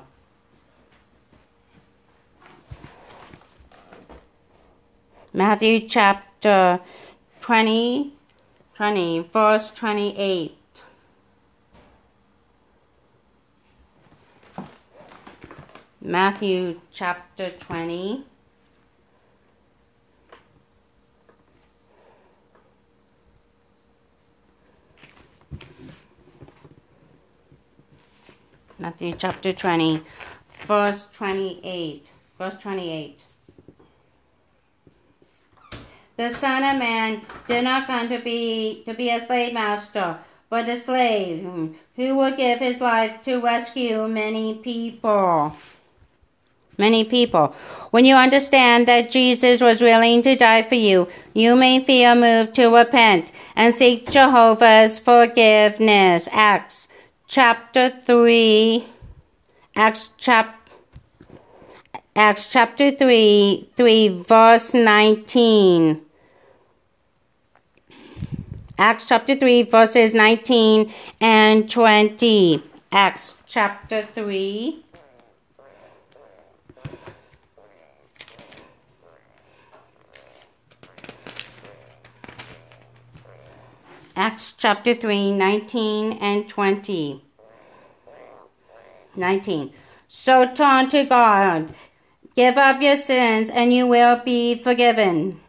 [5.34, 6.80] Matthew chapter
[7.40, 8.14] 20,
[8.76, 10.58] 20, verse 28.
[16.04, 18.26] Matthew chapter 20.
[28.80, 30.02] Matthew chapter 20,
[30.66, 32.10] verse 28.
[32.40, 33.24] Verse 28.
[36.18, 40.18] The Son of Man did not come to be to be a slave master,
[40.50, 45.56] but a slave who will give his life to rescue many people.
[46.82, 47.54] Many people.
[47.92, 52.56] When you understand that Jesus was willing to die for you, you may feel moved
[52.56, 56.28] to repent and seek Jehovah's forgiveness.
[56.32, 56.88] Acts
[57.28, 58.84] chapter 3.
[59.76, 60.58] Acts chapter
[62.16, 66.02] Acts chapter 3, 3 verse 19.
[68.80, 72.64] Acts chapter 3 verses 19 and 20.
[72.92, 74.81] Acts chapter 3.
[84.22, 87.24] Acts chapter 3, 19 and 20.
[89.16, 89.74] 19.
[90.08, 91.74] So turn to God.
[92.36, 95.42] Give up your sins and you will be forgiven.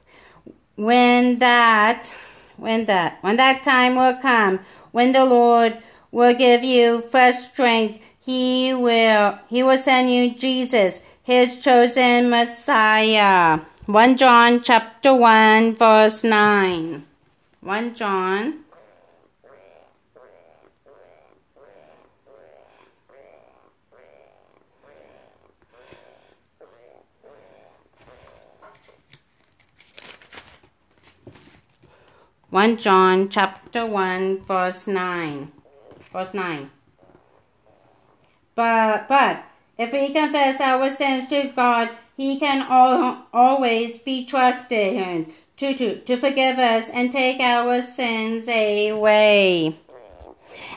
[0.76, 2.14] When that,
[2.56, 4.60] when that, when that time will come,
[4.90, 5.76] when the Lord
[6.10, 13.60] will give you fresh strength, he will, he will send you Jesus, his chosen Messiah.
[13.84, 17.04] 1 John chapter 1 verse 9.
[17.60, 18.61] 1 John
[32.52, 35.50] One John chapter one verse nine.
[36.12, 36.68] Verse nine.
[38.54, 39.44] But but
[39.78, 46.00] if we confess our sins to God, He can al- always be trusted to, to,
[46.00, 49.78] to forgive us and take our sins away.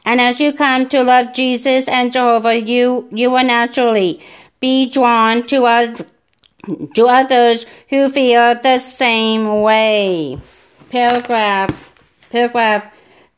[0.05, 4.21] And as you come to love Jesus and Jehovah, you, you will naturally
[4.61, 6.07] be drawn to, oth-
[6.93, 10.39] to others who feel the same way.
[10.95, 11.93] Paragraph,
[12.29, 12.85] paragraph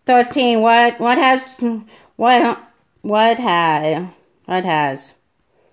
[0.05, 0.61] 13.
[0.61, 1.41] What, what has,
[2.15, 2.59] what,
[3.01, 4.07] what has,
[4.45, 5.15] what has,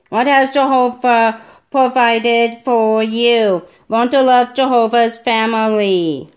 [0.09, 3.66] what has Jehovah provided for you?
[3.91, 6.30] Learn to love Jehovah's family.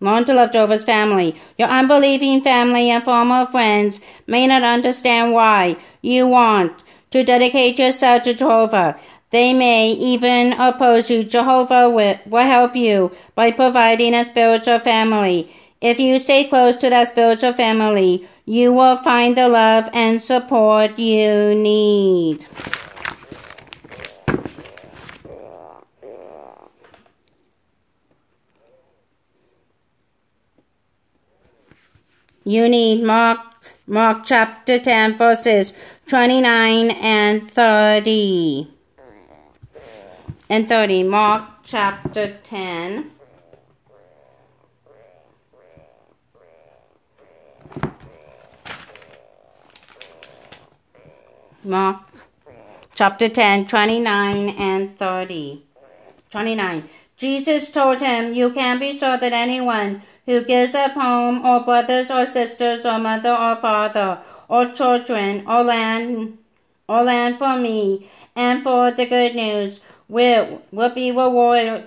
[0.00, 1.34] Learn to love Jehovah's family.
[1.56, 6.74] Your unbelieving family and former friends may not understand why you want
[7.12, 9.00] to dedicate yourself to Jehovah.
[9.30, 11.24] They may even oppose you.
[11.24, 15.50] Jehovah will, help you by providing a spiritual family.
[15.80, 20.98] If you stay close to that spiritual family, you will find the love and support
[20.98, 22.46] you need.
[32.44, 33.40] You need Mark,
[33.88, 35.72] Mark chapter 10 verses
[36.06, 38.75] 29 and 30
[40.48, 41.02] and 30.
[41.04, 43.10] Mark chapter 10.
[51.64, 52.02] Mark
[52.94, 55.62] chapter 10, 29 and 30.
[56.30, 56.88] 29.
[57.16, 62.10] Jesus told him, You can't be sure that anyone who gives up home or brothers
[62.10, 64.18] or sisters or mother or father
[64.48, 66.38] or children or land
[66.88, 71.84] or land for me and for the good news will will be rewarded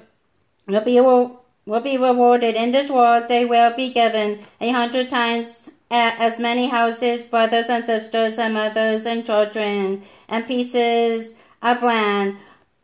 [0.67, 5.69] will be will be rewarded in this world they will be given a hundred times
[5.91, 12.37] as many houses, brothers and sisters, and mothers and children, and pieces of land,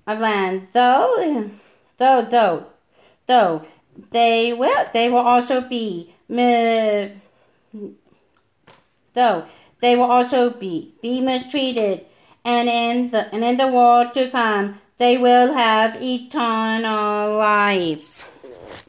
[0.08, 0.68] of land.
[0.74, 1.50] Though,
[1.98, 2.66] though, though,
[3.28, 3.66] though,
[4.12, 7.12] they will, they will also be, though,
[9.82, 12.06] they will also be, be mistreated,
[12.44, 18.16] and in the, and in the world to come, they will have eternal life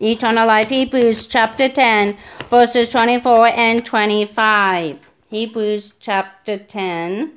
[0.01, 0.69] eternal life.
[0.69, 2.17] Hebrews chapter 10,
[2.51, 5.11] verses 24 and 25.
[5.31, 7.33] Hebrews chapter 10.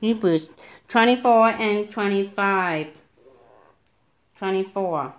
[0.00, 0.50] Hebrews
[0.88, 2.88] 24 and 25.
[4.36, 5.14] 24.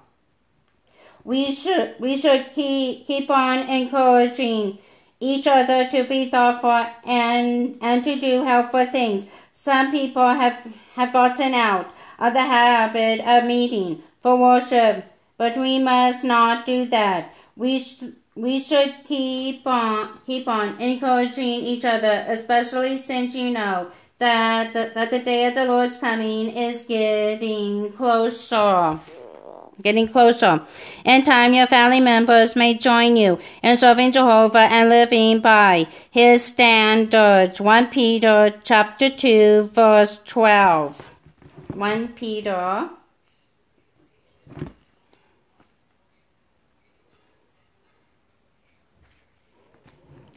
[1.23, 4.79] We should, we should keep, keep on encouraging
[5.23, 9.27] each other to be thoughtful and, and to do helpful things.
[9.51, 11.87] Some people have have gotten out
[12.19, 15.05] of the habit of meeting for worship,
[15.37, 17.33] but we must not do that.
[17.55, 23.91] We sh- we should keep on keep on encouraging each other, especially since you know
[24.19, 28.99] that the, that the day of the Lord's coming is getting closer.
[29.81, 30.61] Getting closer.
[31.03, 36.43] In time, your family members may join you in serving Jehovah and living by His
[36.43, 37.59] standards.
[37.59, 41.09] 1 Peter chapter 2, verse 12.
[41.73, 42.89] 1 Peter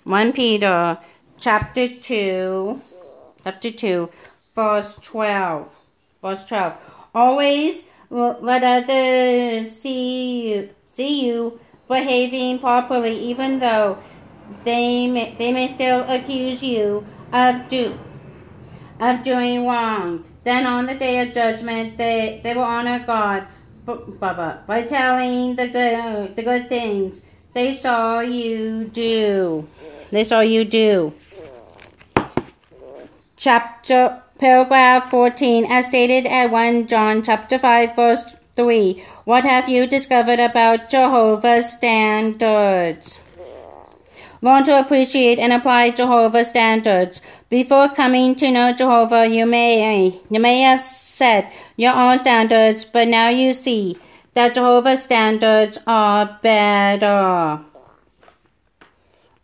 [0.06, 0.98] One Peter
[1.40, 2.80] chapter two
[3.42, 4.08] chapter two
[4.54, 5.68] verse twelve
[6.22, 6.74] verse twelve.
[7.12, 13.98] Always let others see you, see you behaving properly, even though
[14.64, 17.98] they may, they may still accuse you of do
[19.00, 20.24] of doing wrong.
[20.44, 23.46] Then on the day of judgment, they, they will honor God
[23.84, 29.68] by telling the good the good things they saw you do.
[30.10, 31.12] They saw you do.
[33.36, 38.22] Chapter Paragraph 14, as stated at 1 John chapter 5, verse
[38.54, 39.02] 3.
[39.24, 43.18] What have you discovered about Jehovah's standards?
[44.42, 47.22] Learn to appreciate and apply Jehovah's standards.
[47.48, 53.08] Before coming to know Jehovah, you may, you may have set your own standards, but
[53.08, 53.96] now you see
[54.34, 57.64] that Jehovah's standards are better.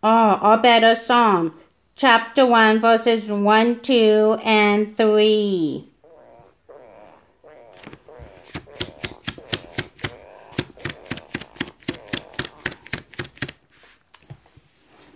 [0.02, 0.94] Oh, are better.
[0.94, 1.54] Psalm
[2.02, 5.88] chapter 1, verses 1, 2, and 3.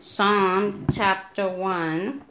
[0.00, 2.25] Psalm chapter 1.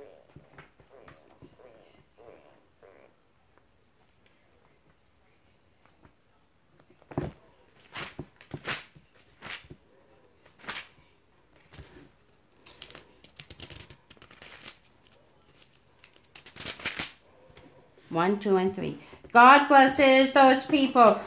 [18.16, 18.98] One, two, and three.
[19.34, 21.20] God blesses those people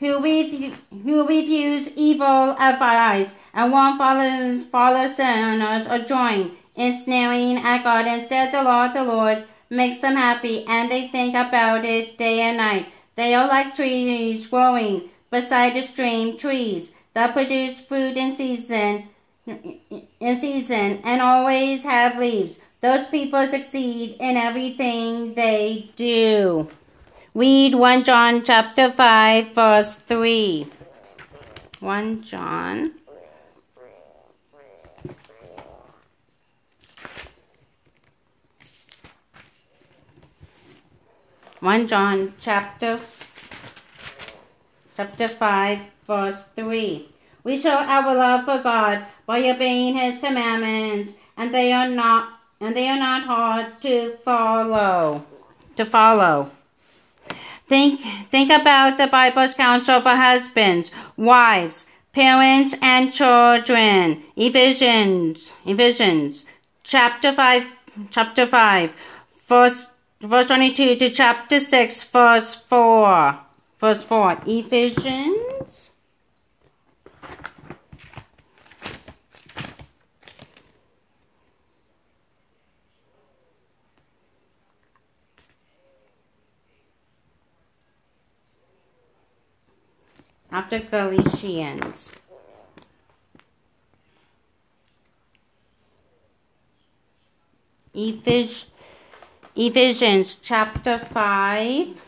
[0.00, 7.58] who, rev- who refuse evil advice and won't follow, follow sinners or join in snaring
[7.58, 8.08] at God.
[8.08, 12.40] Instead, the law of the Lord makes them happy and they think about it day
[12.40, 12.88] and night.
[13.14, 19.04] They are like trees growing beside a stream, trees that produce fruit in season,
[19.46, 22.58] in season and always have leaves.
[22.84, 26.68] Those people succeed in everything they do.
[27.32, 30.66] Read 1 John chapter 5 verse 3.
[31.80, 32.92] 1 John
[41.60, 43.00] One John chapter
[44.94, 47.08] chapter five verse three.
[47.42, 52.76] We show our love for God by obeying His commandments, and they are not and
[52.76, 55.24] they are not hard to follow.
[55.76, 56.50] To follow.
[57.66, 58.00] Think
[58.30, 64.22] think about the Bible's counsel for husbands, wives, parents, and children.
[64.36, 66.44] Ephesians, Ephesians,
[66.82, 67.64] chapter five,
[68.10, 68.92] chapter five,
[69.46, 69.86] verse
[70.20, 73.38] verse twenty-two to chapter six, verse four,
[73.80, 74.38] verse four.
[74.46, 75.83] Ephesians.
[90.54, 92.14] After Galatians.
[97.92, 98.66] Ephes-
[99.56, 102.00] Ephesians chapter 5,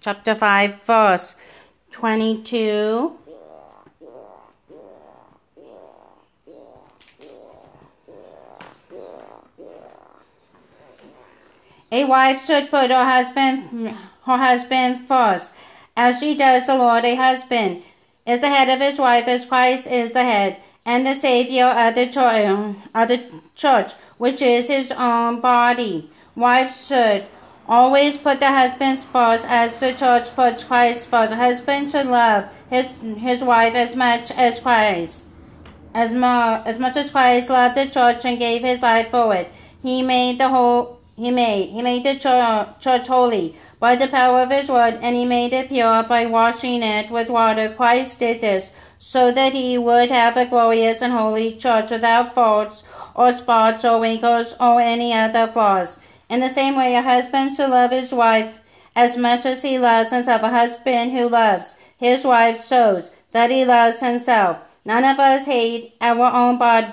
[0.00, 1.34] chapter 5, verse
[1.90, 3.18] 22.
[11.90, 13.96] A wife should put her husband
[14.28, 15.52] her husband first,
[15.98, 17.04] as she does the Lord.
[17.04, 17.82] A husband
[18.24, 21.94] is the head of his wife, as Christ is the head and the Savior of
[21.96, 23.20] the church, of the
[23.54, 26.10] church which is his own body.
[26.34, 27.26] Wives should
[27.68, 31.32] always put the husbands first, as the church puts Christ first.
[31.32, 32.86] A husband should love his
[33.18, 35.24] his wife as much as Christ,
[35.94, 39.50] as, mo- as much as Christ loved the church and gave his life for it.
[39.82, 44.40] He made the whole he made he made the church, church holy by the power
[44.40, 47.72] of his word, and he made it pure by washing it with water.
[47.74, 52.82] Christ did this so that he would have a glorious and holy church without faults
[53.14, 55.98] or spots or wrinkles or any other flaws.
[56.28, 58.54] In the same way, a husband should love his wife
[58.94, 60.42] as much as he loves himself.
[60.42, 64.58] A husband who loves his wife shows that he loves himself.
[64.84, 66.92] None of us hate our own body.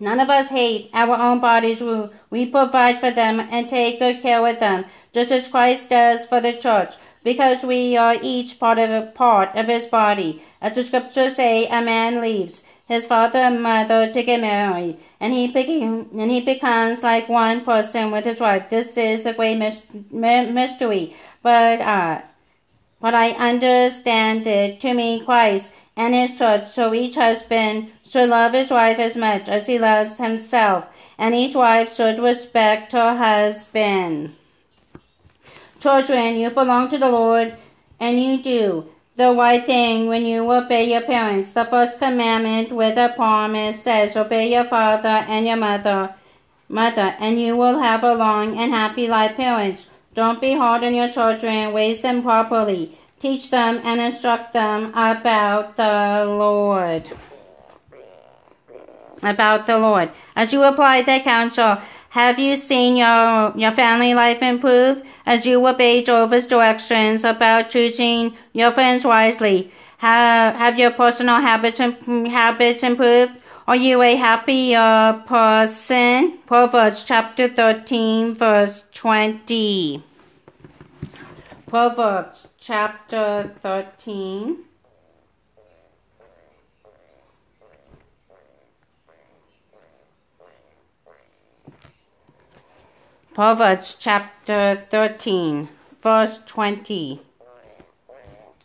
[0.00, 1.82] None of us hate our own bodies.
[2.30, 6.40] We provide for them and take good care of them, just as Christ does for
[6.40, 6.94] the church,
[7.24, 10.42] because we are each part of a part of his body.
[10.60, 15.34] As the scriptures say, a man leaves his father and mother to get married, and
[15.34, 18.70] he became, and he becomes like one person with his wife.
[18.70, 22.22] This is a great mystery, but uh,
[23.00, 26.70] but I understand it to mean Christ and his church.
[26.70, 30.86] So each husband should love his wife as much as he loves himself,
[31.18, 34.34] and each wife should respect her husband.
[35.80, 37.54] Children, you belong to the Lord,
[38.00, 41.52] and you do the right thing when you obey your parents.
[41.52, 46.14] The first commandment with a promise says, Obey your father and your mother,
[46.68, 49.36] mother, and you will have a long and happy life.
[49.36, 51.74] Parents, don't be hard on your children.
[51.74, 52.96] Raise them properly.
[53.18, 57.10] Teach them and instruct them about the Lord
[59.22, 60.10] about the Lord.
[60.36, 61.78] As you apply the counsel,
[62.10, 68.36] have you seen your, your family life improve as you obey Jehovah's directions about choosing
[68.52, 69.70] your friends wisely?
[69.98, 73.32] Have, have your personal habits, habits improved?
[73.66, 76.38] Are you a happier uh, person?
[76.46, 80.02] Proverbs chapter 13 verse 20.
[81.66, 84.64] Proverbs chapter 13
[93.38, 95.68] Proverbs chapter 13,
[96.02, 97.20] verse 20.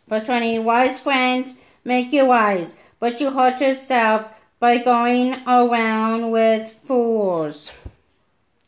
[0.08, 1.54] Verse 20 Wise friends
[1.84, 4.26] make you wise, but you hurt yourself
[4.58, 7.70] by going around with fools.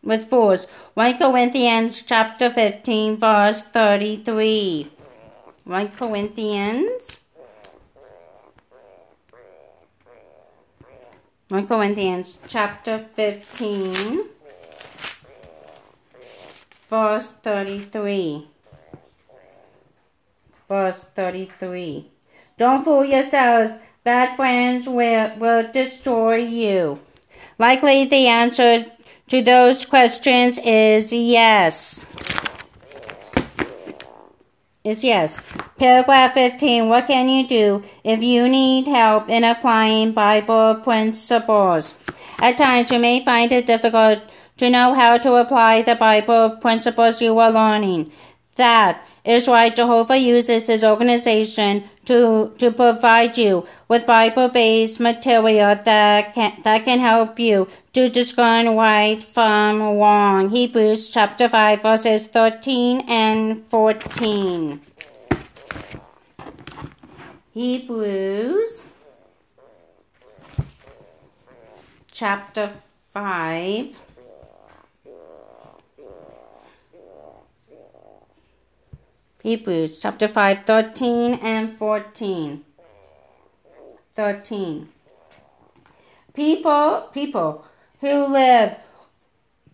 [0.01, 0.69] With fools.
[0.95, 4.93] 1 Corinthians chapter 15, verse 33.
[5.65, 7.19] 1 Corinthians.
[11.49, 14.36] 1 Corinthians chapter 15
[16.89, 18.47] verse 33.
[20.69, 22.11] Verse 33.
[22.59, 23.81] Don't fool yourselves.
[24.05, 27.01] Bad friends will, will destroy you.
[27.59, 28.87] Likely the answer
[29.29, 32.07] to those questions is yes.
[34.85, 35.41] Is yes.
[35.79, 36.89] Paragraph 15.
[36.89, 41.95] What can you do if you need help in applying Bible principles?
[42.41, 44.21] At times you may find it difficult
[44.59, 48.13] to know how to apply the Bible principles you are learning.
[48.57, 55.77] That is why Jehovah uses his organization to, to provide you with Bible based material
[55.85, 60.49] that can, that can help you to discern right from wrong.
[60.49, 64.81] Hebrews chapter 5, verses 13 and 14.
[67.53, 68.85] Hebrews
[72.11, 72.73] chapter
[73.13, 74.06] 5
[79.47, 82.65] Hebrews chapter 5, 13 and 14.
[84.17, 84.89] 13.
[86.35, 87.65] People, people
[88.01, 88.75] who live,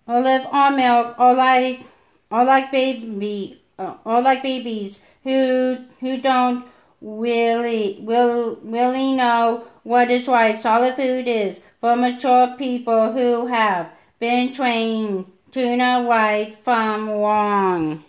[0.07, 1.87] who live on milk or like,
[2.31, 6.67] or like baby, uh, or like babies who, who don't
[7.01, 10.61] really, will, really know what is right.
[10.61, 18.05] Solid food is for mature people who have been trained to know right from wrong.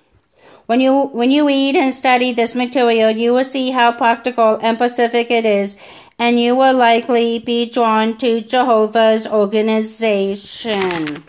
[0.66, 4.78] When you when you read and study this material, you will see how practical and
[4.78, 5.76] specific it is,
[6.18, 11.24] and you will likely be drawn to Jehovah's organization.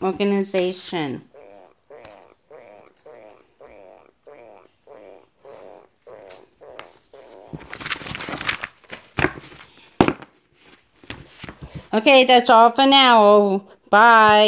[0.00, 1.22] Organization.
[11.94, 13.64] Okay, that's all for now.
[13.90, 14.40] Bye.